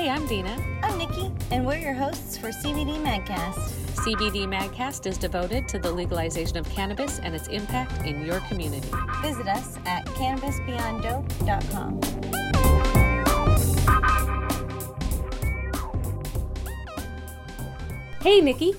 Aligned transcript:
Hey, 0.00 0.08
I'm 0.08 0.26
Dina. 0.26 0.56
I'm 0.82 0.96
Nikki, 0.96 1.30
and 1.50 1.66
we're 1.66 1.76
your 1.76 1.92
hosts 1.92 2.38
for 2.38 2.48
CBD 2.48 2.96
Magcast. 3.02 3.58
CBD 3.96 4.46
Magcast 4.46 5.06
is 5.06 5.18
devoted 5.18 5.68
to 5.68 5.78
the 5.78 5.92
legalization 5.92 6.56
of 6.56 6.66
cannabis 6.70 7.18
and 7.18 7.34
its 7.34 7.48
impact 7.48 8.06
in 8.06 8.24
your 8.24 8.40
community. 8.48 8.88
Visit 9.20 9.46
us 9.46 9.76
at 9.84 10.06
cannabisbeyonddope.com. 10.06 12.00
Hey, 18.22 18.40
Nikki. 18.40 18.72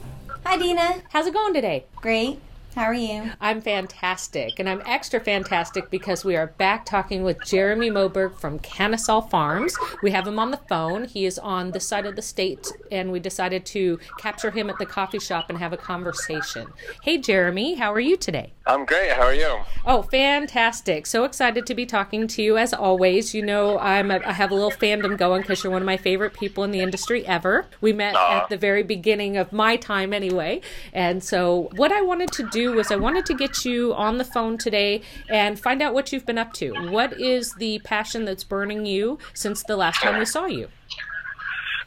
Hi, 0.43 0.57
Dina. 0.57 1.03
How's 1.09 1.27
it 1.27 1.35
going 1.35 1.53
today? 1.53 1.85
Great. 1.97 2.39
How 2.75 2.83
are 2.83 2.93
you? 2.93 3.29
I'm 3.41 3.59
fantastic, 3.59 4.57
and 4.57 4.69
I'm 4.69 4.81
extra 4.85 5.19
fantastic 5.19 5.89
because 5.89 6.23
we 6.23 6.37
are 6.37 6.47
back 6.47 6.85
talking 6.85 7.21
with 7.21 7.43
Jeremy 7.45 7.91
Moberg 7.91 8.39
from 8.39 8.59
CannaSol 8.59 9.29
Farms. 9.29 9.75
We 10.01 10.11
have 10.11 10.25
him 10.25 10.39
on 10.39 10.51
the 10.51 10.61
phone. 10.69 11.03
He 11.03 11.25
is 11.25 11.37
on 11.37 11.71
this 11.71 11.85
side 11.85 12.05
of 12.05 12.15
the 12.15 12.21
state, 12.21 12.71
and 12.89 13.11
we 13.11 13.19
decided 13.19 13.65
to 13.67 13.99
capture 14.19 14.51
him 14.51 14.69
at 14.69 14.77
the 14.77 14.85
coffee 14.85 15.19
shop 15.19 15.49
and 15.49 15.57
have 15.57 15.73
a 15.73 15.77
conversation. 15.77 16.67
Hey, 17.03 17.17
Jeremy, 17.17 17.75
how 17.75 17.91
are 17.91 17.99
you 17.99 18.15
today? 18.15 18.53
I'm 18.65 18.85
great. 18.85 19.11
How 19.11 19.23
are 19.23 19.33
you? 19.33 19.59
Oh, 19.85 20.03
fantastic! 20.03 21.07
So 21.07 21.25
excited 21.25 21.65
to 21.65 21.75
be 21.75 21.85
talking 21.85 22.25
to 22.27 22.41
you 22.41 22.57
as 22.57 22.73
always. 22.73 23.33
You 23.33 23.41
know, 23.41 23.79
I'm 23.79 24.11
a, 24.11 24.21
I 24.25 24.31
have 24.31 24.51
a 24.51 24.53
little 24.53 24.71
fandom 24.71 25.17
going 25.17 25.41
because 25.41 25.61
you're 25.61 25.73
one 25.73 25.81
of 25.81 25.85
my 25.85 25.97
favorite 25.97 26.33
people 26.33 26.63
in 26.63 26.71
the 26.71 26.79
industry 26.79 27.27
ever. 27.27 27.65
We 27.81 27.91
met 27.91 28.15
Aw. 28.15 28.43
at 28.43 28.49
the 28.49 28.57
very 28.57 28.83
beginning 28.83 29.35
of 29.35 29.51
my 29.51 29.75
time, 29.75 30.13
anyway. 30.13 30.61
And 30.93 31.21
so, 31.21 31.69
what 31.75 31.91
I 31.91 32.01
wanted 32.01 32.31
to 32.33 32.47
do 32.49 32.60
was 32.67 32.91
I 32.91 32.95
wanted 32.95 33.25
to 33.27 33.33
get 33.33 33.65
you 33.65 33.93
on 33.93 34.17
the 34.17 34.25
phone 34.25 34.57
today 34.57 35.01
and 35.29 35.59
find 35.59 35.81
out 35.81 35.93
what 35.93 36.11
you've 36.11 36.25
been 36.25 36.37
up 36.37 36.53
to. 36.53 36.73
What 36.91 37.19
is 37.19 37.53
the 37.55 37.79
passion 37.79 38.25
that's 38.25 38.43
burning 38.43 38.85
you 38.85 39.17
since 39.33 39.63
the 39.63 39.75
last 39.75 40.01
time 40.01 40.19
we 40.19 40.25
saw 40.25 40.45
you? 40.45 40.67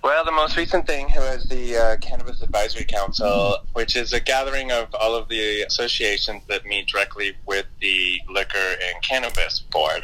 Well, 0.05 0.22
the 0.22 0.33
most 0.33 0.55
recent 0.58 0.86
thing 0.86 1.06
was 1.16 1.47
the 1.48 1.78
uh, 1.78 1.97
Cannabis 1.97 2.42
Advisory 2.42 2.84
Council, 2.84 3.56
which 3.72 3.97
is 3.97 4.12
a 4.12 4.20
gathering 4.20 4.70
of 4.70 4.94
all 4.94 5.14
of 5.14 5.30
the 5.30 5.62
associations 5.62 6.42
that 6.50 6.66
meet 6.66 6.88
directly 6.88 7.33
with 7.46 7.64
the 7.80 8.20
Liquor 8.28 8.77
and 8.84 9.02
Cannabis 9.02 9.61
Board. 9.61 10.02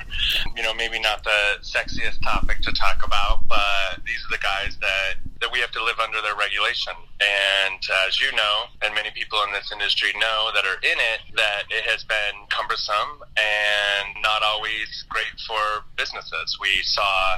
You 0.56 0.62
know, 0.62 0.72
maybe 0.72 0.98
not 0.98 1.22
the 1.22 1.60
sexiest 1.60 2.22
topic 2.24 2.62
to 2.62 2.72
talk 2.72 3.04
about, 3.04 3.46
but 3.46 4.02
these 4.06 4.24
are 4.24 4.32
the 4.32 4.42
guys 4.42 4.78
that, 4.80 5.20
that 5.42 5.52
we 5.52 5.58
have 5.58 5.70
to 5.72 5.84
live 5.84 5.98
under 6.02 6.22
their 6.22 6.34
regulation. 6.34 6.94
And 7.20 7.80
as 8.08 8.18
you 8.18 8.32
know, 8.32 8.72
and 8.80 8.94
many 8.94 9.10
people 9.10 9.38
in 9.46 9.52
this 9.52 9.70
industry 9.70 10.14
know 10.18 10.48
that 10.54 10.64
are 10.64 10.80
in 10.80 10.96
it, 10.96 11.20
that 11.36 11.64
it 11.68 11.84
has 11.84 12.04
been 12.04 12.48
cumbersome 12.48 13.20
and 13.36 14.16
not 14.22 14.42
always 14.42 15.04
great 15.10 15.36
for 15.46 15.84
businesses. 15.98 16.56
We 16.58 16.80
saw 16.84 17.36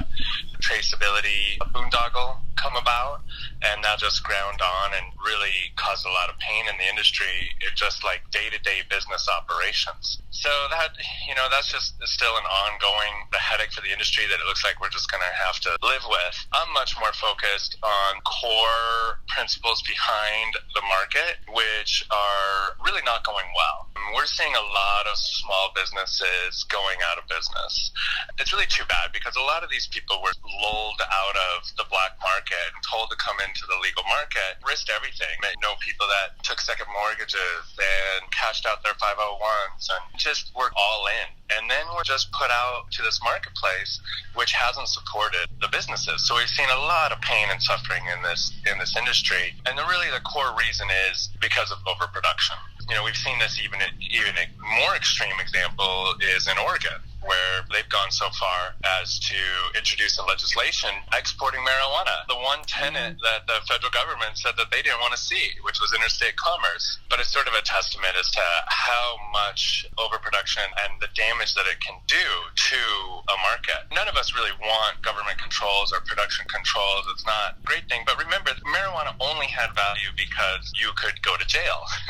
traceability 0.63 1.59
boondoggle 1.75 2.39
come 2.55 2.79
about, 2.79 3.19
and 3.61 3.83
that 3.83 3.99
just 3.99 4.23
ground 4.23 4.63
on 4.63 4.95
and 4.95 5.11
really 5.19 5.75
caused 5.75 6.05
a 6.05 6.09
lot 6.09 6.29
of 6.29 6.39
pain 6.39 6.63
in 6.71 6.75
the 6.79 6.87
industry. 6.87 7.51
It 7.59 7.75
just 7.75 8.03
like 8.03 8.23
day 8.31 8.47
to 8.49 8.59
day 8.63 8.81
business 8.89 9.27
operations. 9.27 10.23
So 10.31 10.49
that 10.71 10.95
you 11.27 11.35
know 11.35 11.47
that's 11.51 11.67
just 11.67 11.99
still 12.07 12.35
an 12.39 12.47
ongoing 12.47 13.27
the 13.31 13.37
headache 13.37 13.71
for 13.71 13.81
the 13.81 13.91
industry 13.91 14.23
that 14.31 14.39
it 14.39 14.45
looks 14.47 14.63
like 14.63 14.79
we're 14.79 14.93
just 14.93 15.11
going 15.11 15.21
to 15.21 15.33
have 15.43 15.59
to 15.67 15.75
live 15.83 16.05
with. 16.07 16.35
I'm 16.53 16.71
much 16.73 16.95
more 16.99 17.13
focused 17.13 17.77
on 17.83 18.21
core 18.23 19.19
principles 19.27 19.83
behind 19.83 20.55
the 20.75 20.83
market, 20.87 21.43
which 21.51 22.07
are 22.11 22.79
really 22.85 23.03
not 23.03 23.23
going 23.23 23.47
well. 23.55 23.92
We're 24.11 24.27
seeing 24.27 24.53
a 24.53 24.65
lot 24.67 25.07
of 25.07 25.15
small 25.17 25.71
businesses 25.75 26.63
going 26.67 26.99
out 27.07 27.17
of 27.17 27.25
business. 27.31 27.91
It's 28.39 28.51
really 28.51 28.67
too 28.67 28.83
bad 28.89 29.15
because 29.15 29.35
a 29.35 29.45
lot 29.45 29.63
of 29.63 29.69
these 29.69 29.87
people 29.87 30.19
were 30.21 30.35
lulled 30.61 31.01
out 31.01 31.37
of 31.55 31.71
the 31.77 31.87
black 31.87 32.19
market 32.19 32.67
and 32.75 32.81
told 32.83 33.09
to 33.09 33.17
come 33.17 33.39
into 33.39 33.63
the 33.69 33.77
legal 33.81 34.03
market, 34.09 34.59
risked 34.65 34.91
everything. 34.93 35.33
I 35.43 35.53
know 35.61 35.75
people 35.79 36.07
that 36.07 36.41
took 36.43 36.59
second 36.59 36.87
mortgages 36.91 37.65
and 37.79 38.27
cashed 38.31 38.65
out 38.65 38.83
their 38.83 38.97
501s 38.99 39.87
and 39.89 40.03
just 40.19 40.51
were 40.55 40.71
all 40.75 41.07
in. 41.07 41.29
And 41.57 41.69
then 41.69 41.85
we're 41.93 42.07
just 42.07 42.31
put 42.31 42.49
out 42.49 42.89
to 42.97 43.01
this 43.03 43.19
marketplace 43.23 43.99
which 44.35 44.51
hasn't 44.53 44.89
supported 44.89 45.49
the 45.61 45.67
businesses. 45.69 46.25
So 46.25 46.35
we've 46.35 46.49
seen 46.49 46.69
a 46.69 46.81
lot 46.89 47.11
of 47.11 47.21
pain 47.21 47.47
and 47.51 47.61
suffering 47.61 48.03
in 48.09 48.21
this 48.23 48.51
in 48.69 48.79
this 48.79 48.95
industry. 48.97 49.53
And 49.65 49.77
the, 49.77 49.85
really 49.85 50.09
the 50.09 50.21
core 50.21 50.55
reason 50.57 50.87
is 51.11 51.29
because 51.39 51.71
of 51.71 51.77
overproduction. 51.85 52.57
You 52.89 52.95
know, 52.95 53.03
we've 53.03 53.15
seen 53.15 53.39
this 53.39 53.59
even 53.63 53.79
even 54.01 54.33
a 54.35 54.79
more 54.79 54.95
extreme 54.95 55.39
example 55.39 56.13
is 56.35 56.47
in 56.47 56.57
Oregon 56.57 56.99
where 57.25 57.65
they've 57.71 57.87
gone 57.89 58.11
so 58.11 58.29
far 58.39 58.75
as 59.01 59.19
to 59.19 59.39
introduce 59.75 60.17
a 60.17 60.23
legislation 60.23 60.89
exporting 61.15 61.61
marijuana. 61.61 62.27
The 62.27 62.39
one 62.39 62.59
tenet 62.67 63.17
mm-hmm. 63.17 63.25
that 63.25 63.47
the 63.47 63.63
federal 63.67 63.91
government 63.91 64.37
said 64.37 64.55
that 64.57 64.71
they 64.71 64.81
didn't 64.81 64.99
want 64.99 65.13
to 65.13 65.21
see, 65.21 65.55
which 65.63 65.79
was 65.79 65.93
interstate 65.93 66.35
commerce. 66.35 66.99
But 67.09 67.19
it's 67.19 67.31
sort 67.31 67.47
of 67.47 67.53
a 67.53 67.61
testament 67.61 68.15
as 68.19 68.29
to 68.31 68.45
how 68.67 69.17
much 69.31 69.85
overproduction 69.97 70.63
and 70.85 70.99
the 70.99 71.09
damage 71.15 71.55
that 71.55 71.65
it 71.67 71.79
can 71.79 71.97
do 72.07 72.27
to 72.73 72.81
a 73.29 73.37
market. 73.41 73.87
None 73.93 74.07
of 74.07 74.15
us 74.15 74.35
really 74.35 74.53
want 74.61 75.01
government 75.01 75.37
controls 75.37 75.93
or 75.93 76.01
production 76.03 76.45
controls. 76.51 77.05
It's 77.11 77.25
not 77.25 77.55
a 77.59 77.63
great 77.65 77.87
thing. 77.89 78.03
But 78.05 78.19
remember, 78.19 78.51
marijuana 78.67 79.15
only 79.19 79.47
had 79.47 79.71
value 79.75 80.11
because 80.17 80.71
you 80.75 80.91
could 80.95 81.21
go 81.21 81.35
to 81.37 81.45
jail. 81.45 81.79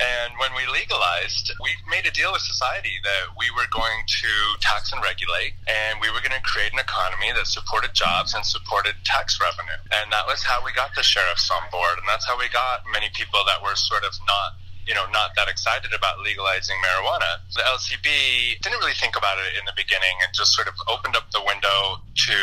and 0.00 0.30
when 0.38 0.50
we 0.56 0.64
legalized, 0.70 1.52
we 1.62 1.70
made 1.90 2.06
a 2.06 2.12
deal 2.12 2.32
with 2.32 2.42
society 2.42 2.96
that 3.04 3.34
we 3.38 3.50
were 3.52 3.68
going 3.72 4.02
to 4.06 4.29
tax 4.60 4.92
and 4.92 5.02
regulate, 5.02 5.54
and 5.66 5.98
we 6.00 6.10
were 6.10 6.20
going 6.20 6.36
to 6.36 6.42
create 6.42 6.72
an 6.72 6.78
economy 6.78 7.32
that 7.32 7.46
supported 7.46 7.94
jobs 7.94 8.34
and 8.34 8.44
supported 8.44 8.94
tax 9.04 9.40
revenue. 9.40 9.80
And 9.90 10.12
that 10.12 10.26
was 10.26 10.42
how 10.42 10.64
we 10.64 10.72
got 10.72 10.94
the 10.94 11.02
sheriffs 11.02 11.50
on 11.50 11.62
board, 11.72 11.98
and 11.98 12.06
that's 12.06 12.26
how 12.26 12.38
we 12.38 12.48
got 12.48 12.84
many 12.92 13.08
people 13.14 13.40
that 13.46 13.62
were 13.62 13.74
sort 13.74 14.04
of 14.04 14.12
not 14.26 14.59
you 14.86 14.94
know, 14.94 15.06
not 15.12 15.30
that 15.36 15.48
excited 15.48 15.92
about 15.92 16.20
legalizing 16.20 16.76
marijuana. 16.82 17.40
The 17.54 17.62
LCB 17.62 18.60
didn't 18.60 18.78
really 18.78 18.96
think 18.98 19.16
about 19.16 19.38
it 19.38 19.58
in 19.58 19.64
the 19.66 19.72
beginning 19.76 20.16
and 20.22 20.32
just 20.34 20.54
sort 20.54 20.68
of 20.68 20.74
opened 20.88 21.16
up 21.16 21.30
the 21.32 21.42
window 21.44 22.00
to 22.26 22.38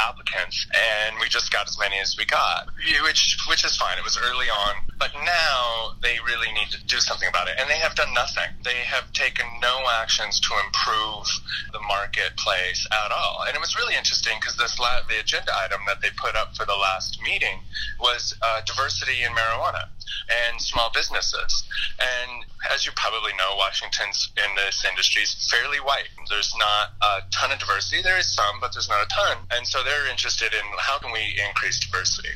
applicants, 0.00 0.66
and 0.72 1.16
we 1.20 1.28
just 1.28 1.52
got 1.52 1.68
as 1.68 1.78
many 1.78 1.98
as 1.98 2.16
we 2.16 2.24
got, 2.24 2.68
which 3.02 3.38
which 3.48 3.64
is 3.64 3.76
fine. 3.76 3.98
It 3.98 4.04
was 4.04 4.18
early 4.18 4.46
on, 4.46 4.74
but 4.98 5.10
now 5.24 5.92
they 6.02 6.18
really 6.26 6.52
need 6.52 6.70
to 6.70 6.82
do 6.84 6.98
something 7.00 7.28
about 7.28 7.48
it, 7.48 7.54
and 7.58 7.68
they 7.68 7.78
have 7.78 7.94
done 7.94 8.12
nothing. 8.14 8.50
They 8.64 8.82
have 8.86 9.12
taken 9.12 9.46
no 9.60 9.84
actions 10.00 10.40
to 10.40 10.50
improve 10.64 11.26
the 11.72 11.80
marketplace 11.88 12.86
at 12.90 13.10
all. 13.10 13.44
And 13.46 13.54
it 13.54 13.60
was 13.60 13.76
really 13.76 13.96
interesting 13.96 14.36
because 14.40 14.56
this 14.56 14.78
la- 14.78 15.02
the 15.08 15.20
agenda 15.20 15.52
item 15.64 15.80
that 15.86 16.00
they 16.00 16.10
put 16.16 16.36
up 16.36 16.56
for 16.56 16.64
the 16.64 16.76
last 16.76 17.20
meeting 17.22 17.60
was 18.00 18.34
uh, 18.42 18.60
diversity 18.66 19.22
in 19.22 19.32
marijuana 19.32 19.88
and 20.30 20.60
small 20.60 20.90
businesses. 20.94 21.64
And 21.98 22.44
as 22.70 22.86
you 22.86 22.92
probably 22.94 23.32
know, 23.34 23.56
Washington's 23.56 24.30
in 24.36 24.54
this 24.56 24.84
industry 24.84 25.22
is 25.22 25.34
fairly 25.50 25.78
white. 25.78 26.08
There's 26.28 26.54
not 26.58 26.94
a 27.02 27.20
ton 27.32 27.52
of 27.52 27.58
diversity. 27.58 28.02
There 28.02 28.18
is 28.18 28.32
some, 28.32 28.60
but 28.60 28.72
there's 28.72 28.88
not 28.88 29.02
a 29.02 29.08
ton. 29.08 29.38
And 29.50 29.66
so 29.66 29.82
they're 29.82 30.08
interested 30.10 30.52
in 30.54 30.64
how 30.78 30.98
can 30.98 31.12
we 31.12 31.40
increase 31.48 31.80
diversity. 31.80 32.34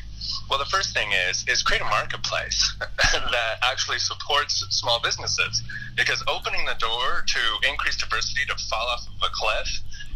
Well, 0.48 0.58
the 0.58 0.66
first 0.66 0.94
thing 0.94 1.12
is 1.12 1.44
is 1.48 1.62
create 1.62 1.82
a 1.82 1.91
marketplace 1.91 2.74
that 2.80 3.58
actually 3.62 3.98
supports 3.98 4.64
small 4.70 5.00
businesses 5.00 5.62
because 5.97 6.22
opening 6.28 6.64
the 6.66 6.74
door 6.78 7.24
to 7.26 7.68
increase 7.68 7.97
diversity 7.97 8.44
to 8.47 8.56
fall 8.70 8.86
off 8.88 9.06
of 9.06 9.22
a 9.22 9.30
cliff 9.32 9.68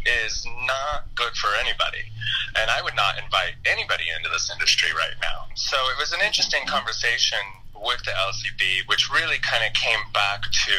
is 0.05 0.45
not 0.65 1.05
good 1.15 1.33
for 1.35 1.49
anybody. 1.59 2.03
And 2.57 2.69
I 2.69 2.81
would 2.81 2.95
not 2.95 3.17
invite 3.21 3.53
anybody 3.65 4.05
into 4.15 4.29
this 4.29 4.49
industry 4.51 4.89
right 4.93 5.15
now. 5.21 5.45
So 5.55 5.77
it 5.93 5.97
was 5.99 6.11
an 6.13 6.19
interesting 6.25 6.65
conversation 6.65 7.39
with 7.81 8.01
the 8.05 8.13
LCB, 8.13 8.87
which 8.87 9.09
really 9.09 9.37
kind 9.41 9.65
of 9.65 9.73
came 9.73 9.99
back 10.13 10.43
to 10.45 10.77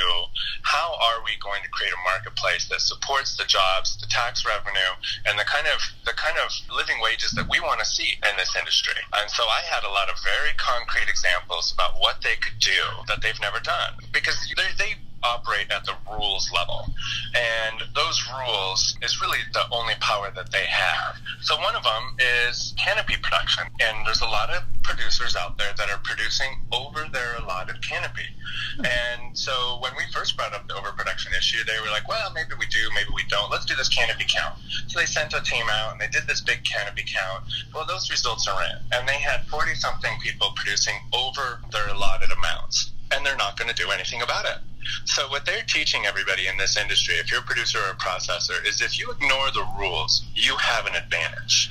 how 0.63 0.95
are 0.95 1.21
we 1.27 1.35
going 1.43 1.63
to 1.63 1.71
create 1.71 1.93
a 1.93 2.03
marketplace 2.07 2.69
that 2.71 2.81
supports 2.81 3.37
the 3.37 3.45
jobs, 3.45 3.99
the 3.99 4.07
tax 4.07 4.47
revenue, 4.47 4.95
and 5.27 5.39
the 5.39 5.45
kind 5.45 5.67
of 5.67 5.83
the 6.07 6.15
kind 6.15 6.39
of 6.39 6.49
living 6.71 6.97
wages 7.03 7.33
that 7.33 7.49
we 7.51 7.59
want 7.61 7.81
to 7.81 7.87
see 7.87 8.19
in 8.23 8.35
this 8.39 8.55
industry. 8.55 8.99
And 9.19 9.31
so 9.31 9.43
I 9.45 9.61
had 9.67 9.83
a 9.85 9.91
lot 9.91 10.09
of 10.09 10.17
very 10.23 10.55
concrete 10.57 11.11
examples 11.11 11.75
about 11.75 11.99
what 11.99 12.23
they 12.23 12.39
could 12.39 12.59
do 12.63 12.83
that 13.09 13.21
they've 13.21 13.41
never 13.43 13.59
done 13.59 13.99
because 14.13 14.39
they, 14.57 14.71
they 14.79 14.95
operate 15.25 15.71
at 15.71 15.85
the 15.85 15.95
rules 16.11 16.51
level. 16.55 16.87
And 17.35 17.83
those 17.95 18.23
rules 18.29 18.97
is 19.03 19.21
really 19.21 19.39
the 19.53 19.65
only 19.73 19.95
power 20.01 20.31
that 20.35 20.53
they 20.53 20.67
have. 20.67 21.17
So 21.41 21.57
one 21.61 21.75
of 21.75 21.83
them 21.83 22.17
is 22.19 22.75
canopy 22.77 23.17
production. 23.23 23.65
And 23.81 24.07
there's 24.07 24.21
a 24.21 24.27
lot 24.27 24.51
of 24.51 24.63
producers 24.83 25.37
out 25.37 25.57
there 25.59 25.73
that 25.77 25.89
are 25.89 25.99
producing 26.03 26.61
over 26.73 27.07
their 27.13 27.37
allotted 27.37 27.81
canopy. 27.83 28.29
Hmm. 28.77 28.85
And 28.85 29.39
so 29.39 29.79
when 29.81 29.93
we 29.97 30.05
first 30.13 30.37
brought 30.37 30.53
up 30.53 30.69
the 30.69 30.75
overproduction 30.75 31.33
issue, 31.39 31.65
they 31.65 31.79
were 31.81 31.91
like, 31.91 32.07
well, 32.09 32.33
maybe 32.35 32.53
we 32.59 32.67
do, 32.67 32.91
maybe 32.95 33.11
we 33.15 33.23
don't. 33.29 33.51
Let's 33.51 33.65
do 33.65 33.75
this 33.75 33.89
canopy 33.89 34.27
count. 34.29 34.59
So 34.89 34.99
they 34.99 35.07
sent 35.07 35.33
a 35.33 35.41
team 35.43 35.65
out 35.71 35.93
and 35.93 36.01
they 36.01 36.09
did 36.09 36.27
this 36.27 36.41
big 36.41 36.65
canopy 36.65 37.05
count. 37.07 37.45
Well, 37.75 37.87
those 37.87 38.11
results 38.11 38.47
are 38.49 38.63
in. 38.63 38.77
And 38.93 39.09
they 39.09 39.19
had 39.19 39.47
40 39.47 39.75
something 39.75 40.13
people 40.21 40.53
producing 40.57 40.95
over 41.15 41.61
their 41.71 41.89
allotted 41.89 42.31
amounts. 42.31 42.93
And 43.11 43.23
and 43.23 43.29
they're 43.29 43.37
not 43.37 43.57
going 43.57 43.73
to 43.73 43.75
do 43.75 43.89
anything 43.93 44.21
about 44.21 44.45
it. 44.47 44.59
So 45.05 45.29
what 45.29 45.45
they're 45.45 45.65
teaching 45.67 46.07
everybody 46.07 46.47
in 46.47 46.57
this 46.57 46.77
industry, 46.77 47.15
if 47.17 47.31
you're 47.31 47.41
a 47.41 47.45
producer 47.45 47.79
or 47.79 47.91
a 47.91 47.97
processor, 47.97 48.67
is 48.67 48.81
if 48.81 48.99
you 48.99 49.11
ignore 49.11 49.51
the 49.53 49.67
rules, 49.79 50.25
you 50.35 50.57
have 50.57 50.87
an 50.87 50.95
advantage. 50.95 51.71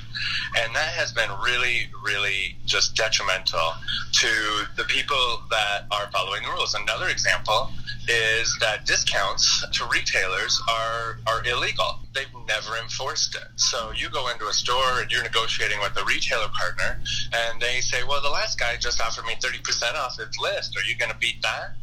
And 0.58 0.75
that 0.75 0.94
has 0.94 1.12
been 1.12 1.30
really, 1.44 1.90
really 2.04 2.58
just 2.66 2.96
detrimental 2.96 3.74
to 4.13 4.66
the 4.78 4.84
people 4.84 5.42
that 5.50 5.86
are 5.92 6.10
following 6.12 6.44
the 6.44 6.50
rules. 6.50 6.75
Another 6.75 7.08
example 7.08 7.72
is 8.08 8.56
that 8.60 8.86
discounts 8.86 9.66
to 9.72 9.86
retailers 9.86 10.62
are, 10.69 11.19
are 11.28 11.46
illegal. 11.46 12.00
They've 12.13 12.28
never 12.48 12.78
enforced 12.78 13.36
it. 13.36 13.48
So 13.56 13.92
you 13.96 14.10
go 14.10 14.30
into 14.30 14.48
a 14.48 14.54
store 14.54 15.02
and 15.02 15.12
you're 15.12 15.24
negotiating 15.24 15.80
with 15.80 15.96
a 15.98 16.04
retailer 16.06 16.50
partner 16.50 17.00
and 17.34 17.62
they 17.62 17.80
say, 17.81 18.04
well, 18.04 18.22
the 18.22 18.30
last 18.30 18.60
guy 18.60 18.75
just 18.78 19.00
offered 19.02 19.25
me 19.25 19.36
30% 19.36 19.96
off 19.96 20.18
his 20.18 20.38
list. 20.40 20.75
Are 20.78 20.84
you 20.90 20.98
going 20.98 21.12
to 21.12 21.18
beat 21.18 21.42
that? 21.42 21.75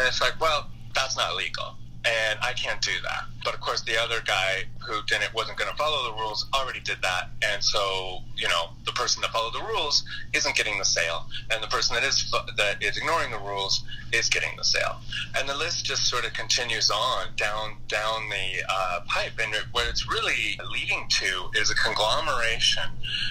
And 0.00 0.08
it's 0.08 0.22
like, 0.22 0.40
well, 0.40 0.66
that's 0.94 1.14
not 1.14 1.36
legal. 1.36 1.76
And 2.06 2.38
I 2.40 2.54
can't 2.54 2.80
do 2.80 2.92
that. 3.02 3.24
But 3.44 3.52
of 3.52 3.60
course, 3.60 3.82
the 3.82 4.00
other 4.00 4.22
guy 4.24 4.64
who 4.78 5.02
didn't 5.06 5.34
wasn't 5.34 5.58
going 5.58 5.70
to 5.70 5.76
follow 5.76 6.10
the 6.10 6.16
rules 6.18 6.46
already 6.54 6.80
did 6.80 6.96
that, 7.02 7.28
and 7.42 7.62
so 7.62 8.20
you 8.36 8.48
know 8.48 8.70
the 8.86 8.92
person 8.92 9.20
that 9.20 9.30
followed 9.30 9.52
the 9.52 9.62
rules 9.62 10.02
isn't 10.32 10.56
getting 10.56 10.78
the 10.78 10.84
sale, 10.84 11.26
and 11.50 11.62
the 11.62 11.66
person 11.66 11.94
that 11.94 12.02
is 12.02 12.32
that 12.56 12.82
is 12.82 12.96
ignoring 12.96 13.30
the 13.30 13.38
rules 13.38 13.84
is 14.12 14.30
getting 14.30 14.56
the 14.56 14.64
sale, 14.64 14.96
and 15.36 15.46
the 15.46 15.54
list 15.54 15.84
just 15.84 16.08
sort 16.08 16.24
of 16.24 16.32
continues 16.32 16.90
on 16.90 17.28
down 17.36 17.76
down 17.88 18.30
the 18.30 18.62
uh, 18.68 19.00
pipe, 19.06 19.32
and 19.38 19.54
what 19.72 19.86
it's 19.86 20.08
really 20.08 20.58
leading 20.72 21.06
to 21.08 21.50
is 21.54 21.70
a 21.70 21.74
conglomeration 21.74 22.88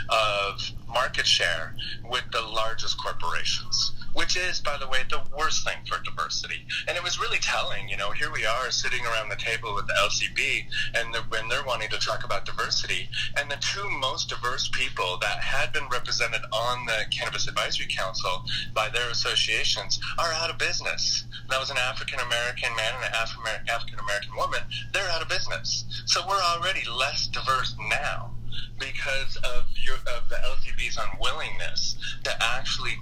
of 0.10 0.72
market 0.88 1.26
share 1.26 1.76
with 2.04 2.24
the 2.32 2.42
largest 2.42 2.98
corporations 3.00 3.94
which 4.30 4.38
is, 4.38 4.60
by 4.60 4.78
the 4.78 4.88
way, 4.88 5.00
the 5.10 5.24
worst 5.36 5.66
thing 5.66 5.78
for 5.88 5.98
diversity. 6.04 6.64
And 6.88 6.96
it 6.96 7.02
was 7.02 7.20
really 7.20 7.40
telling. 7.40 7.90
You 7.90 7.98
know, 7.98 8.12
here 8.12 8.32
we 8.32 8.46
are 8.46 8.70
sitting 8.70 9.04
around 9.04 9.30
the 9.30 9.36
table 9.36 9.74
with 9.74 9.88
the 9.88 9.94
LCB, 9.94 10.70
and 10.94 11.12
the, 11.12 11.22
when 11.30 11.50
they're 11.50 11.66
wanting 11.66 11.90
to 11.90 11.98
talk 11.98 12.24
about 12.24 12.46
diversity, 12.46 13.10
and 13.38 13.50
the 13.50 13.58
two 13.58 13.90
most 13.90 14.30
diverse 14.30 14.70
people 14.72 15.18
that 15.22 15.40
had 15.40 15.74
been 15.74 15.90
represented 15.90 16.42
on 16.54 16.86
the 16.86 17.06
Cannabis 17.10 17.48
Advisory 17.48 17.88
Council 17.90 18.46
by 18.76 18.88
their 18.90 19.10
associations 19.10 20.00
are 20.20 20.32
out 20.34 20.52
of 20.52 20.60
business. 20.60 21.26
That 21.50 21.60
was 21.60 21.72
an 21.72 21.78
African 21.78 22.20
American 22.20 22.70
man 22.76 22.94
and 23.02 23.06
an 23.06 23.68
African 23.68 23.98
American 23.98 24.36
woman. 24.36 24.62
They're 24.94 25.10
out 25.10 25.24
of 25.24 25.30
business. 25.30 25.86
So 26.06 26.22
we're 26.30 26.40
already 26.54 26.88
less 26.88 27.26
diverse 27.26 27.74
now 27.90 28.36
because 28.78 29.38
of 29.38 29.66
your 29.84 29.96
of 29.96 30.30
the 30.30 30.36
LCB's 30.36 30.98
unwillingness 30.98 31.98
to 32.24 32.32
actually 32.44 32.94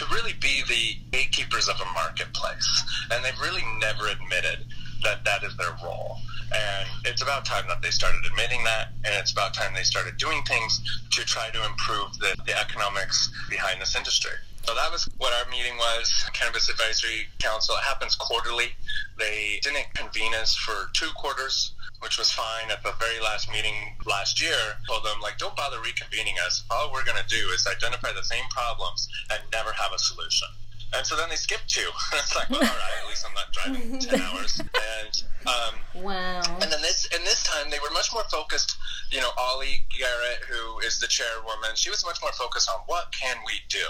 to 0.00 0.06
really 0.14 0.32
be 0.40 0.62
the 0.66 0.96
gatekeepers 1.12 1.68
of 1.68 1.78
a 1.78 1.84
marketplace. 1.92 2.84
And 3.12 3.22
they've 3.22 3.38
really 3.38 3.60
never 3.80 4.08
admitted 4.08 4.64
that 5.02 5.26
that 5.26 5.44
is 5.44 5.54
their 5.58 5.76
role. 5.84 6.16
And 6.54 6.88
it's 7.04 7.20
about 7.20 7.44
time 7.44 7.64
that 7.68 7.82
they 7.82 7.90
started 7.90 8.24
admitting 8.24 8.64
that, 8.64 8.88
and 9.04 9.14
it's 9.20 9.30
about 9.30 9.52
time 9.52 9.74
they 9.74 9.82
started 9.82 10.16
doing 10.16 10.42
things 10.44 10.80
to 11.10 11.24
try 11.26 11.50
to 11.50 11.64
improve 11.66 12.18
the, 12.18 12.34
the 12.46 12.58
economics 12.58 13.30
behind 13.50 13.78
this 13.78 13.94
industry. 13.94 14.32
So 14.64 14.74
that 14.74 14.92
was 14.92 15.08
what 15.18 15.32
our 15.32 15.50
meeting 15.50 15.76
was, 15.78 16.24
Cannabis 16.32 16.68
Advisory 16.68 17.28
Council. 17.38 17.74
It 17.76 17.84
happens 17.84 18.14
quarterly. 18.14 18.72
They 19.18 19.58
didn't 19.62 19.86
convene 19.94 20.34
us 20.34 20.54
for 20.54 20.90
two 20.94 21.10
quarters 21.16 21.72
which 22.00 22.18
was 22.18 22.30
fine 22.32 22.70
at 22.70 22.82
the 22.82 22.92
very 22.98 23.20
last 23.20 23.50
meeting 23.50 23.74
last 24.06 24.40
year, 24.40 24.56
told 24.88 25.04
them, 25.04 25.20
like, 25.22 25.38
don't 25.38 25.54
bother 25.54 25.76
reconvening 25.78 26.34
us. 26.44 26.64
All 26.70 26.90
we're 26.92 27.04
going 27.04 27.20
to 27.22 27.28
do 27.28 27.48
is 27.54 27.66
identify 27.70 28.12
the 28.12 28.24
same 28.24 28.44
problems 28.50 29.08
and 29.30 29.40
never 29.52 29.72
have 29.72 29.92
a 29.94 29.98
solution. 29.98 30.48
And 30.94 31.06
so 31.06 31.16
then 31.16 31.28
they 31.28 31.36
skipped 31.36 31.68
two. 31.68 31.88
it's 32.14 32.34
like, 32.34 32.50
well, 32.50 32.60
all 32.60 32.66
right, 32.66 33.02
at 33.02 33.08
least 33.08 33.24
I'm 33.26 33.34
not 33.34 33.52
driving 33.52 33.98
10 34.00 34.20
hours. 34.20 34.60
And 34.60 35.22
um, 35.46 36.02
wow. 36.02 36.42
And 36.60 36.70
then 36.70 36.82
this, 36.82 37.08
and 37.14 37.24
this 37.24 37.42
time 37.42 37.70
they 37.70 37.78
were 37.78 37.90
much 37.92 38.12
more 38.12 38.24
focused. 38.24 38.76
You 39.10 39.20
know, 39.20 39.30
Ollie 39.36 39.84
Garrett, 39.90 40.44
who 40.48 40.78
is 40.80 41.00
the 41.00 41.08
chairwoman, 41.08 41.74
she 41.74 41.90
was 41.90 42.04
much 42.04 42.18
more 42.22 42.30
focused 42.32 42.68
on 42.70 42.80
what 42.86 43.10
can 43.12 43.36
we 43.46 43.54
do. 43.68 43.82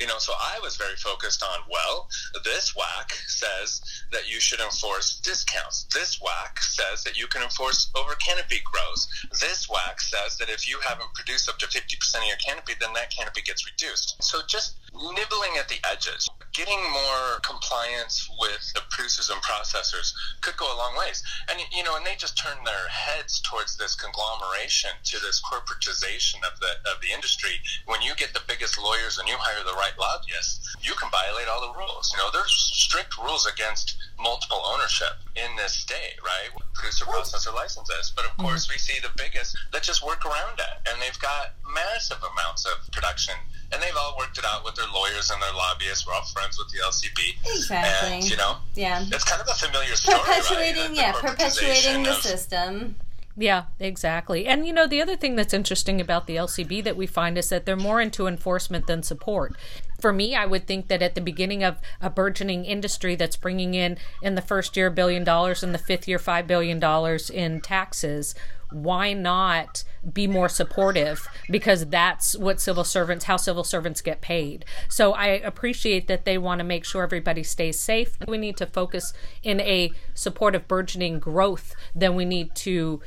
You 0.00 0.06
know, 0.06 0.18
so 0.18 0.32
I 0.34 0.58
was 0.62 0.76
very 0.76 0.96
focused 0.96 1.42
on, 1.44 1.60
well, 1.70 2.08
this 2.42 2.74
WAC 2.74 3.12
says 3.28 3.80
that 4.10 4.28
you 4.28 4.40
should 4.40 4.60
enforce 4.60 5.20
discounts. 5.20 5.86
This 5.94 6.18
WAC 6.18 6.58
says 6.58 7.04
that 7.04 7.16
you 7.18 7.28
can 7.28 7.42
enforce 7.42 7.90
over 7.94 8.14
canopy 8.14 8.60
grows. 8.64 9.06
This 9.40 9.68
WAC 9.68 10.00
says 10.00 10.38
that 10.38 10.48
if 10.48 10.68
you 10.68 10.78
haven't 10.84 11.14
produced 11.14 11.48
up 11.48 11.58
to 11.58 11.66
50% 11.66 12.16
of 12.16 12.24
your 12.26 12.36
canopy, 12.36 12.74
then 12.80 12.92
that 12.94 13.10
canopy 13.10 13.42
gets 13.42 13.64
reduced. 13.66 14.16
So 14.22 14.40
just 14.48 14.74
nibbling 14.92 15.56
at 15.58 15.68
the 15.68 15.78
edges, 15.90 16.28
getting 16.54 16.80
more 16.90 17.42
compliance 17.42 18.30
with 18.38 18.72
the 18.74 18.80
producers 18.88 19.28
and 19.28 19.42
processors 19.42 20.14
could 20.40 20.56
go 20.56 20.64
a 20.64 20.78
long 20.78 20.96
ways. 20.96 21.22
And 21.50 21.58
you 21.74 21.82
know, 21.82 21.96
and 21.96 22.06
they 22.06 22.14
just 22.16 22.38
turn 22.38 22.56
their 22.64 22.88
heads 22.88 23.42
towards 23.42 23.76
this 23.76 23.94
conglomeration, 23.94 24.90
to 25.10 25.18
this 25.20 25.42
corporatization 25.42 26.40
of 26.46 26.58
the 26.60 26.78
of 26.88 27.02
the 27.02 27.12
industry. 27.12 27.58
When 27.86 28.00
you 28.00 28.14
get 28.14 28.32
the 28.32 28.46
biggest 28.46 28.78
lawyers 28.78 29.18
and 29.18 29.28
you 29.28 29.34
hire 29.36 29.62
the 29.66 29.74
right 29.74 29.98
lobbyists, 29.98 30.74
you 30.80 30.94
can 30.94 31.10
violate 31.10 31.48
all 31.50 31.60
the 31.60 31.76
rules. 31.76 32.14
You 32.14 32.22
know, 32.22 32.30
there's 32.32 32.54
strict 32.54 33.18
rules 33.18 33.46
against 33.46 33.98
multiple 34.18 34.62
ownership 34.64 35.18
in 35.34 35.56
this 35.56 35.74
state, 35.74 36.22
right? 36.22 36.54
Producer 36.72 37.04
processor 37.04 37.54
licenses. 37.54 38.12
But 38.14 38.24
of 38.24 38.32
mm-hmm. 38.32 38.46
course, 38.46 38.70
we 38.70 38.78
see 38.78 39.00
the 39.02 39.12
biggest 39.18 39.58
that 39.72 39.82
just 39.82 40.06
work 40.06 40.24
around 40.24 40.62
it, 40.62 40.88
and 40.88 41.02
they've 41.02 41.18
got 41.18 41.58
massive 41.66 42.22
amounts 42.22 42.64
of 42.64 42.78
production 42.92 43.34
and 43.74 43.82
they've 43.82 43.96
all 43.98 44.16
worked 44.16 44.38
it 44.38 44.44
out 44.44 44.64
with 44.64 44.76
their 44.76 44.86
lawyers 44.94 45.30
and 45.30 45.42
their 45.42 45.52
lobbyists. 45.52 46.06
We're 46.06 46.14
all 46.14 46.24
friends 46.24 46.58
with 46.58 46.68
the 46.70 46.78
LCB. 46.78 47.56
Exactly. 47.56 48.14
And, 48.14 48.30
you 48.30 48.36
know, 48.36 48.56
yeah, 48.74 49.04
it's 49.10 49.24
kind 49.24 49.42
of 49.42 49.48
a 49.48 49.54
familiar 49.54 49.96
story, 49.96 50.18
perpetuating, 50.18 50.82
right? 50.82 50.94
yeah, 50.94 51.12
perpetuating 51.12 52.04
the 52.04 52.10
of, 52.10 52.22
system. 52.22 52.96
Yeah, 53.36 53.64
exactly. 53.80 54.46
And 54.46 54.64
you 54.64 54.72
know, 54.72 54.86
the 54.86 55.02
other 55.02 55.16
thing 55.16 55.34
that's 55.34 55.52
interesting 55.52 56.00
about 56.00 56.26
the 56.26 56.36
LCB 56.36 56.84
that 56.84 56.96
we 56.96 57.06
find 57.06 57.36
is 57.36 57.48
that 57.48 57.66
they're 57.66 57.76
more 57.76 58.00
into 58.00 58.28
enforcement 58.28 58.86
than 58.86 59.02
support. 59.02 59.56
For 60.00 60.12
me, 60.12 60.36
I 60.36 60.46
would 60.46 60.66
think 60.66 60.86
that 60.88 61.02
at 61.02 61.16
the 61.16 61.20
beginning 61.20 61.64
of 61.64 61.78
a 62.00 62.10
burgeoning 62.10 62.64
industry 62.64 63.16
that's 63.16 63.36
bringing 63.36 63.74
in 63.74 63.98
in 64.22 64.36
the 64.36 64.42
first 64.42 64.76
year 64.76 64.86
a 64.86 64.90
billion 64.92 65.24
dollars 65.24 65.64
and 65.64 65.74
the 65.74 65.78
fifth 65.78 66.06
year 66.06 66.18
five 66.20 66.46
billion 66.46 66.78
dollars 66.78 67.28
in 67.28 67.60
taxes, 67.60 68.36
why 68.74 69.12
not 69.12 69.84
be 70.12 70.26
more 70.26 70.48
supportive? 70.48 71.26
Because 71.48 71.86
that's 71.86 72.36
what 72.36 72.60
civil 72.60 72.84
servants 72.84 73.24
how 73.24 73.36
civil 73.36 73.64
servants 73.64 74.00
get 74.00 74.20
paid. 74.20 74.64
So 74.88 75.12
i 75.12 75.26
appreciate 75.26 76.08
that 76.08 76.24
they 76.24 76.38
want 76.38 76.58
to 76.58 76.64
make 76.64 76.84
sure 76.84 77.02
everybody 77.02 77.42
stays 77.42 77.78
safe. 77.78 78.18
We 78.26 78.38
need 78.38 78.56
to 78.58 78.66
focus 78.66 79.12
in 79.42 79.60
a 79.60 79.92
supportive 80.14 80.68
burgeoning 80.68 81.18
growth 81.18 81.74
then 81.94 82.14
we 82.14 82.24
need 82.24 82.54
to 82.54 83.00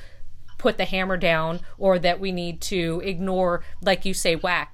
put 0.57 0.77
the 0.77 0.85
hammer 0.85 1.17
down 1.17 1.59
or 1.77 1.99
that 1.99 2.19
we 2.19 2.31
need 2.31 2.61
to 2.61 3.01
ignore 3.03 3.63
like 3.81 4.05
you 4.05 4.13
say 4.13 4.35
WAC. 4.35 4.67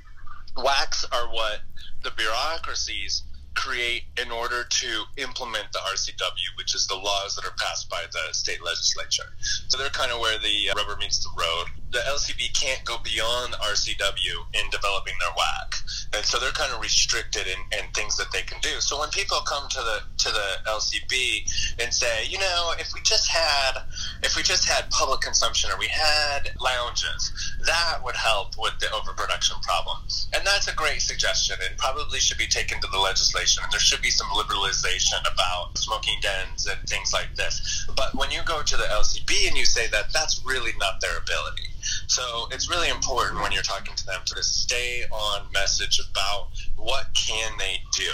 WACs 0.55 1.05
are 1.11 1.27
what 1.33 1.61
the 2.03 2.11
bureaucracies 2.11 3.23
create 3.55 4.03
in 4.21 4.31
order 4.31 4.63
to 4.63 5.03
implement 5.17 5.71
the 5.71 5.79
RCW, 5.79 6.57
which 6.57 6.75
is 6.75 6.87
the 6.87 6.95
laws 6.95 7.35
that 7.35 7.45
are 7.45 7.55
passed 7.59 7.89
by 7.89 8.03
the 8.11 8.33
state 8.33 8.63
legislature. 8.63 9.33
So 9.67 9.77
they're 9.77 9.89
kind 9.89 10.11
of 10.11 10.19
where 10.19 10.37
the 10.39 10.69
uh, 10.69 10.73
rubber 10.75 10.97
meets 10.99 11.23
the 11.23 11.29
road 11.37 11.67
the 11.93 11.99
LCB 12.09 12.53
can't 12.59 12.83
go 12.83 12.97
beyond 13.03 13.53
RCW 13.53 14.35
in 14.53 14.69
developing 14.71 15.13
their 15.19 15.29
WAC, 15.29 16.17
and 16.17 16.25
so 16.25 16.39
they're 16.39 16.51
kind 16.51 16.73
of 16.73 16.81
restricted 16.81 17.45
in, 17.47 17.59
in 17.77 17.85
things 17.93 18.17
that 18.17 18.31
they 18.33 18.41
can 18.41 18.59
do. 18.61 18.81
So 18.81 18.99
when 18.99 19.09
people 19.09 19.37
come 19.45 19.69
to 19.69 19.79
the 19.79 19.99
to 20.25 20.29
the 20.31 20.49
LCB 20.67 21.77
and 21.81 21.93
say, 21.93 22.25
you 22.25 22.39
know, 22.39 22.73
if 22.79 22.93
we 22.93 23.01
just 23.01 23.29
had 23.29 23.83
if 24.23 24.35
we 24.35 24.43
just 24.43 24.67
had 24.67 24.89
public 24.89 25.21
consumption 25.21 25.69
or 25.71 25.77
we 25.77 25.87
had 25.87 26.49
lounges, 26.59 27.31
that 27.65 27.99
would 28.03 28.15
help 28.15 28.57
with 28.57 28.77
the 28.79 28.91
overproduction 28.91 29.57
problem. 29.61 29.97
And 30.33 30.45
that's 30.45 30.67
a 30.67 30.75
great 30.75 31.01
suggestion, 31.01 31.57
and 31.63 31.77
probably 31.77 32.19
should 32.19 32.39
be 32.39 32.47
taken 32.47 32.81
to 32.81 32.87
the 32.91 32.97
legislation. 32.99 33.63
And 33.63 33.71
there 33.71 33.79
should 33.79 34.01
be 34.01 34.09
some 34.09 34.27
liberalization 34.27 35.21
about 35.31 35.77
smoking 35.77 36.17
dens 36.21 36.65
and 36.65 36.79
things 36.89 37.13
like 37.13 37.35
this. 37.35 37.87
But 37.95 38.15
when 38.15 38.31
you 38.31 38.41
go 38.45 38.63
to 38.63 38.77
the 38.77 38.83
LCB 38.83 39.47
and 39.47 39.57
you 39.57 39.65
say 39.65 39.87
that, 39.87 40.11
that's 40.11 40.43
really 40.43 40.71
not 40.79 41.01
their 41.01 41.17
ability. 41.17 41.69
So 42.13 42.47
it's 42.51 42.69
really 42.69 42.89
important 42.89 43.41
when 43.41 43.51
you're 43.51 43.63
talking 43.65 43.95
to 43.95 44.05
them 44.05 44.21
to 44.25 44.43
stay 44.43 45.03
on 45.09 45.51
message 45.51 45.99
about 45.99 46.49
what 46.75 47.07
can 47.15 47.57
they 47.57 47.81
do 47.97 48.11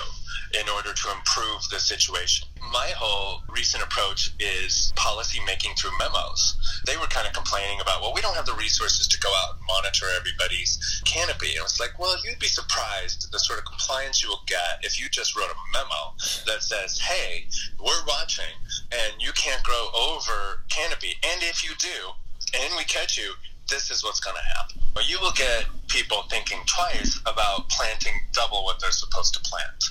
in 0.58 0.70
order 0.70 0.94
to 0.94 1.12
improve 1.12 1.68
the 1.70 1.80
situation. 1.82 2.48
My 2.72 2.94
whole 2.96 3.44
recent 3.50 3.84
approach 3.84 4.32
is 4.40 4.94
policy 4.96 5.42
making 5.46 5.76
through 5.76 5.92
memos. 6.00 6.56
They 6.88 6.96
were 6.96 7.12
kind 7.12 7.28
of 7.28 7.34
complaining 7.34 7.82
about, 7.82 8.00
well, 8.00 8.14
we 8.16 8.22
don't 8.22 8.36
have 8.38 8.46
the 8.46 8.54
resources 8.54 9.06
to 9.10 9.20
go 9.20 9.28
out 9.44 9.58
and 9.58 9.68
monitor 9.68 10.06
everybody's 10.18 10.80
canopy. 11.04 11.60
And 11.60 11.66
it's 11.66 11.82
like, 11.82 12.00
well, 12.00 12.16
you'd 12.24 12.40
be 12.40 12.48
surprised 12.48 13.30
the 13.34 13.40
sort 13.40 13.60
of 13.60 13.66
compliance 13.66 14.24
you 14.24 14.30
will 14.30 14.48
get 14.48 14.80
if 14.82 14.98
you 14.98 15.10
just 15.10 15.36
wrote 15.36 15.52
a 15.52 15.60
memo 15.74 16.16
that 16.48 16.64
says, 16.64 16.98
hey, 17.00 17.48
we're 17.84 18.06
watching 18.08 18.56
and 18.94 19.20
you 19.20 19.34
can't 19.34 19.62
grow 19.64 19.90
over 19.94 20.64
canopy. 20.70 21.20
And 21.22 21.44
if 21.44 21.66
you 21.66 21.72
do, 21.78 22.16
and 22.56 22.74
we 22.78 22.86
catch 22.86 23.18
you, 23.18 23.34
this 23.70 23.92
is 23.92 24.04
what's 24.04 24.20
going 24.20 24.36
to 24.36 24.58
happen. 24.58 24.82
Well, 24.96 25.06
you 25.06 25.20
will 25.22 25.32
get 25.32 25.66
people 25.88 26.24
thinking 26.30 26.60
twice 26.66 27.20
about 27.26 27.70
planting 27.70 28.14
double 28.34 28.64
what 28.64 28.80
they're 28.80 28.92
supposed 28.92 29.34
to 29.36 29.40
plant. 29.42 29.84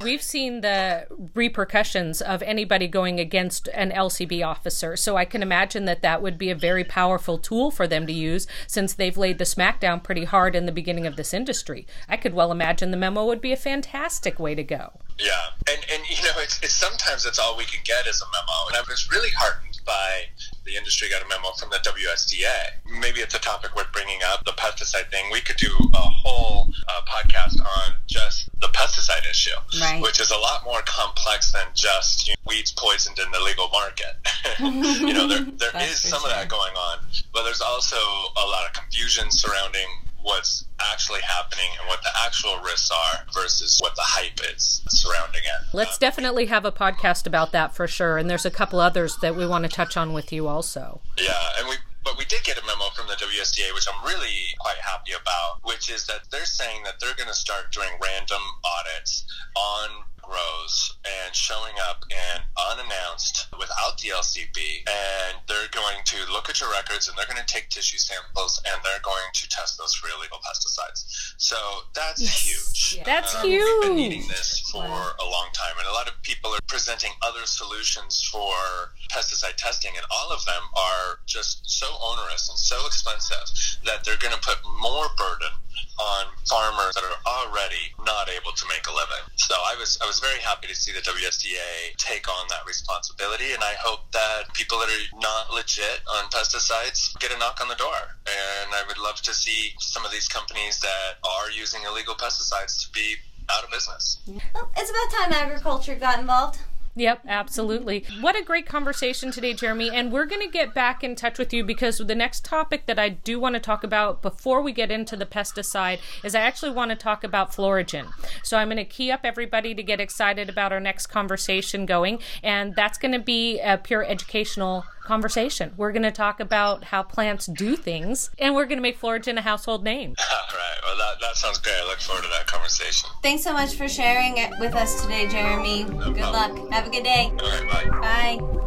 We've 0.00 0.22
seen 0.22 0.60
the 0.60 1.06
repercussions 1.34 2.20
of 2.20 2.42
anybody 2.42 2.88
going 2.88 3.20
against 3.20 3.68
an 3.68 3.90
LCB 3.90 4.44
officer, 4.46 4.96
so 4.96 5.16
I 5.16 5.24
can 5.24 5.42
imagine 5.42 5.84
that 5.84 6.02
that 6.02 6.22
would 6.22 6.38
be 6.38 6.50
a 6.50 6.54
very 6.54 6.84
powerful 6.84 7.38
tool 7.38 7.70
for 7.70 7.86
them 7.86 8.06
to 8.06 8.12
use 8.12 8.46
since 8.66 8.92
they've 8.92 9.16
laid 9.16 9.38
the 9.38 9.44
smackdown 9.44 10.02
pretty 10.02 10.24
hard 10.24 10.56
in 10.56 10.66
the 10.66 10.72
beginning 10.72 11.06
of 11.06 11.16
this 11.16 11.32
industry. 11.32 11.86
I 12.08 12.16
could 12.16 12.34
well 12.34 12.52
imagine 12.52 12.90
the 12.90 12.96
memo 12.96 13.24
would 13.24 13.40
be 13.40 13.52
a 13.52 13.56
fantastic 13.56 14.38
way 14.38 14.54
to 14.54 14.64
go. 14.64 15.00
Yeah, 15.18 15.50
and 15.68 15.84
and 15.92 16.02
you 16.08 16.22
know, 16.24 16.32
it's, 16.38 16.60
it's 16.62 16.74
sometimes 16.74 17.24
it's 17.24 17.38
all 17.38 17.56
we 17.56 17.64
can 17.64 17.80
get 17.84 18.06
is 18.06 18.20
a 18.20 18.26
memo, 18.26 18.68
and 18.68 18.76
I 18.76 18.80
was 18.88 19.08
really 19.10 19.30
heartened 19.30 19.73
by 19.84 20.24
the 20.64 20.76
industry 20.76 21.08
got 21.10 21.22
a 21.22 21.28
memo 21.28 21.52
from 21.58 21.70
the 21.70 21.76
WSDA. 21.78 22.98
Maybe 23.00 23.20
it's 23.20 23.34
a 23.34 23.38
topic 23.38 23.74
worth 23.76 23.92
bringing 23.92 24.20
up, 24.32 24.44
the 24.44 24.52
pesticide 24.52 25.10
thing. 25.10 25.24
We 25.32 25.40
could 25.40 25.56
do 25.56 25.70
a 25.94 25.98
whole 25.98 26.68
uh, 26.88 27.00
podcast 27.06 27.60
on 27.60 27.94
just 28.06 28.48
the 28.60 28.68
pesticide 28.68 29.28
issue, 29.30 29.50
Right. 29.80 30.00
which 30.02 30.20
is 30.20 30.30
a 30.30 30.38
lot 30.38 30.64
more 30.64 30.80
complex 30.86 31.52
than 31.52 31.66
just 31.74 32.26
you 32.28 32.32
know, 32.32 32.40
weeds 32.46 32.72
poisoned 32.72 33.18
in 33.18 33.30
the 33.30 33.40
legal 33.40 33.68
market. 33.68 34.16
you 35.00 35.12
know, 35.12 35.28
there, 35.28 35.44
there 35.70 35.82
is 35.82 36.00
some 36.00 36.24
of 36.24 36.30
that 36.30 36.48
going 36.48 36.74
on, 36.74 36.98
but 37.32 37.42
there's 37.44 37.60
also 37.60 37.96
a 37.96 38.46
lot 38.46 38.66
of 38.66 38.72
confusion 38.72 39.30
surrounding 39.30 39.86
what's 40.22 40.64
actually 40.80 41.20
happening 41.20 41.68
and 41.78 41.86
what 41.88 42.02
the 42.02 42.08
actual 42.24 42.56
risks 42.64 42.90
are 42.90 43.26
versus 43.34 43.78
what 43.82 43.94
the 43.94 44.02
hype 44.02 44.40
is 44.56 44.80
surrounding. 44.88 45.33
Let's 45.74 45.98
definitely 45.98 46.46
have 46.46 46.64
a 46.64 46.70
podcast 46.70 47.26
about 47.26 47.50
that 47.50 47.74
for 47.74 47.88
sure, 47.88 48.16
and 48.16 48.30
there's 48.30 48.46
a 48.46 48.50
couple 48.50 48.78
others 48.78 49.16
that 49.22 49.34
we 49.34 49.44
want 49.44 49.64
to 49.64 49.68
touch 49.68 49.96
on 49.96 50.12
with 50.12 50.32
you 50.32 50.46
also. 50.46 51.00
Yeah, 51.18 51.34
and 51.58 51.68
we 51.68 51.74
but 52.04 52.16
we 52.18 52.24
did 52.26 52.44
get 52.44 52.56
a 52.58 52.64
memo 52.66 52.90
from 52.94 53.06
the 53.08 53.14
WSDA, 53.14 53.74
which 53.74 53.86
I'm 53.92 54.04
really 54.06 54.54
quite 54.60 54.76
happy 54.76 55.12
about, 55.12 55.64
which 55.64 55.90
is 55.90 56.06
that 56.06 56.20
they're 56.30 56.44
saying 56.44 56.82
that 56.84 57.00
they're 57.00 57.14
going 57.16 57.28
to 57.28 57.34
start 57.34 57.72
doing 57.72 57.88
random 58.00 58.40
audits 58.62 59.24
on 59.56 60.04
grows 60.22 60.96
and 61.04 61.34
showing 61.34 61.72
up 61.88 62.04
and 62.32 62.42
unannounced 62.72 63.48
without 63.58 63.98
the 63.98 64.08
LCB, 64.08 64.56
and 64.88 65.38
they're 65.48 65.68
going 65.72 65.96
to 66.04 66.16
look 66.32 66.48
at 66.48 66.60
your 66.60 66.70
records 66.70 67.08
and 67.08 67.16
they're 67.18 67.26
going 67.26 67.40
to 67.40 67.52
take 67.52 67.68
tissue 67.68 67.98
samples 67.98 68.60
and 68.66 68.80
they're 68.84 69.02
going 69.02 69.24
to 69.34 69.48
test 69.48 69.76
those 69.78 69.94
for 69.94 70.08
illegal 70.16 70.38
pesticides. 70.38 71.04
So 71.36 71.56
that's 71.94 72.20
huge. 72.20 73.02
That's 73.04 73.34
Um, 73.34 73.42
We've 73.42 73.60
been 73.82 73.96
huge. 73.96 73.96
needing 73.96 74.28
this 74.28 74.63
for 74.74 75.14
a 75.22 75.26
long 75.30 75.48
time, 75.54 75.78
and 75.78 75.86
a 75.86 75.94
lot 75.94 76.10
of 76.10 76.20
people 76.26 76.50
are 76.50 76.58
presenting 76.66 77.12
other 77.22 77.46
solutions 77.46 78.26
for 78.26 78.90
pesticide 79.06 79.54
testing, 79.54 79.92
and 79.94 80.04
all 80.10 80.34
of 80.34 80.44
them 80.44 80.62
are 80.74 81.22
just 81.26 81.62
so 81.62 81.86
onerous 82.02 82.50
and 82.50 82.58
so 82.58 82.74
expensive 82.84 83.46
that 83.86 84.02
they're 84.02 84.18
going 84.18 84.34
to 84.34 84.42
put 84.42 84.58
more 84.82 85.06
burden 85.16 85.54
on 85.94 86.26
farmers 86.50 86.90
that 86.98 87.06
are 87.06 87.22
already 87.22 87.94
not 88.02 88.26
able 88.26 88.50
to 88.50 88.66
make 88.66 88.82
a 88.90 88.90
living. 88.90 89.22
So 89.36 89.54
I 89.54 89.78
was 89.78 89.94
I 90.02 90.06
was 90.10 90.18
very 90.18 90.42
happy 90.42 90.66
to 90.66 90.74
see 90.74 90.90
the 90.90 91.06
WSDA 91.06 91.94
take 91.94 92.26
on 92.26 92.48
that 92.50 92.66
responsibility, 92.66 93.54
and 93.54 93.62
I 93.62 93.78
hope 93.78 94.10
that 94.10 94.50
people 94.54 94.82
that 94.82 94.90
are 94.90 95.06
not 95.22 95.54
legit 95.54 96.02
on 96.18 96.26
pesticides 96.34 97.14
get 97.22 97.30
a 97.30 97.38
knock 97.38 97.62
on 97.62 97.68
the 97.68 97.78
door. 97.78 98.18
And 98.26 98.74
I 98.74 98.82
would 98.88 98.98
love 98.98 99.22
to 99.22 99.32
see 99.32 99.70
some 99.78 100.04
of 100.04 100.10
these 100.10 100.26
companies 100.26 100.80
that 100.80 101.22
are 101.22 101.50
using 101.54 101.86
illegal 101.86 102.18
pesticides 102.18 102.82
to 102.82 102.90
be 102.90 103.14
out 103.50 103.64
of 103.64 103.70
business. 103.70 104.18
Well, 104.54 104.70
it's 104.76 104.90
about 104.90 105.20
time 105.20 105.32
agriculture 105.32 105.94
got 105.94 106.18
involved. 106.18 106.58
Yep, 106.96 107.22
absolutely. 107.26 108.04
What 108.20 108.36
a 108.36 108.44
great 108.44 108.66
conversation 108.66 109.32
today, 109.32 109.52
Jeremy. 109.52 109.90
And 109.92 110.12
we're 110.12 110.26
going 110.26 110.42
to 110.42 110.48
get 110.48 110.74
back 110.74 111.02
in 111.02 111.16
touch 111.16 111.38
with 111.40 111.52
you 111.52 111.64
because 111.64 111.98
the 111.98 112.14
next 112.14 112.44
topic 112.44 112.86
that 112.86 113.00
I 113.00 113.08
do 113.08 113.40
want 113.40 113.54
to 113.54 113.60
talk 113.60 113.82
about 113.82 114.22
before 114.22 114.62
we 114.62 114.70
get 114.70 114.92
into 114.92 115.16
the 115.16 115.26
pesticide 115.26 115.98
is 116.22 116.36
I 116.36 116.40
actually 116.40 116.70
want 116.70 116.92
to 116.92 116.96
talk 116.96 117.24
about 117.24 117.52
Florigen. 117.52 118.06
So 118.44 118.58
I'm 118.58 118.68
going 118.68 118.76
to 118.76 118.84
key 118.84 119.10
up 119.10 119.20
everybody 119.24 119.74
to 119.74 119.82
get 119.82 119.98
excited 119.98 120.48
about 120.48 120.72
our 120.72 120.78
next 120.78 121.08
conversation 121.08 121.84
going. 121.84 122.20
And 122.44 122.76
that's 122.76 122.96
going 122.96 123.12
to 123.12 123.18
be 123.18 123.58
a 123.58 123.76
pure 123.76 124.04
educational 124.04 124.84
conversation. 125.04 125.72
We're 125.76 125.92
going 125.92 126.02
to 126.02 126.10
talk 126.10 126.40
about 126.40 126.84
how 126.84 127.02
plants 127.02 127.46
do 127.46 127.76
things 127.76 128.30
and 128.38 128.54
we're 128.54 128.64
going 128.66 128.78
to 128.78 128.82
make 128.82 128.98
Florigen 128.98 129.36
a 129.38 129.42
household 129.42 129.84
name. 129.84 130.14
All 130.32 130.38
right. 130.52 130.78
Well, 130.84 130.96
that, 130.96 131.20
that 131.20 131.36
sounds 131.36 131.58
great. 131.58 131.74
I 131.74 131.86
look 131.86 132.00
forward 132.00 132.22
to 132.22 132.28
that 132.30 132.46
conversation. 132.46 133.10
Thanks 133.22 133.44
so 133.44 133.52
much 133.52 133.74
for 133.74 133.88
sharing 133.88 134.38
it 134.38 134.52
with 134.58 134.74
us 134.74 135.02
today, 135.02 135.28
Jeremy. 135.28 135.84
Good 135.84 136.16
problem. 136.16 136.32
luck. 136.32 136.72
Have 136.72 136.86
a 136.86 136.90
good 136.90 137.04
day. 137.04 137.32
All 137.40 137.48
right. 137.48 137.90
Bye. 137.90 138.38
Bye. 138.38 138.64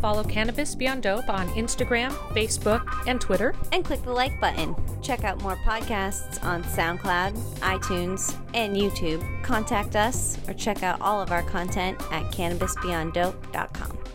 Follow 0.00 0.24
Cannabis 0.24 0.74
Beyond 0.74 1.02
Dope 1.02 1.28
on 1.28 1.46
Instagram, 1.50 2.10
Facebook, 2.32 2.82
and 3.06 3.20
Twitter. 3.20 3.54
And 3.72 3.84
click 3.84 4.02
the 4.02 4.12
like 4.12 4.40
button. 4.40 4.74
Check 5.02 5.24
out 5.24 5.40
more 5.42 5.56
podcasts 5.56 6.42
on 6.44 6.62
SoundCloud, 6.64 7.34
iTunes, 7.60 8.36
and 8.54 8.76
YouTube. 8.76 9.42
Contact 9.42 9.96
us 9.96 10.38
or 10.48 10.54
check 10.54 10.82
out 10.82 11.00
all 11.00 11.20
of 11.20 11.32
our 11.32 11.42
content 11.42 12.00
at 12.12 12.30
cannabisbeyonddope.com. 12.32 14.09